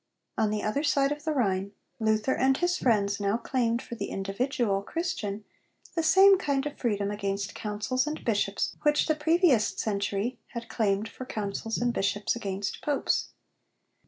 On 0.35 0.49
the 0.49 0.63
other 0.63 0.81
side 0.81 1.11
of 1.11 1.25
the 1.25 1.31
Rhine, 1.31 1.73
Luther 1.99 2.33
and 2.33 2.57
his 2.57 2.75
friends 2.75 3.19
now 3.19 3.37
claimed 3.37 3.83
for 3.83 3.93
the 3.93 4.07
individual 4.09 4.81
Christian 4.81 5.43
the 5.95 6.01
same 6.01 6.39
kind 6.39 6.65
of 6.65 6.75
freedom 6.75 7.11
against 7.11 7.53
Councils 7.53 8.07
and 8.07 8.25
Bishops 8.25 8.75
which 8.81 9.05
the 9.05 9.13
previous 9.13 9.67
century 9.77 10.39
had 10.53 10.69
claimed 10.69 11.07
for 11.07 11.27
Councils 11.27 11.77
and 11.77 11.93
Bishops 11.93 12.35
against 12.35 12.81
Popes. 12.81 13.27